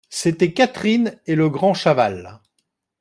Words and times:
C’étaient 0.09 0.51
Catherine 0.51 1.15
et 1.27 1.35
le 1.35 1.47
grand 1.51 1.75
Chaval. 1.75 2.39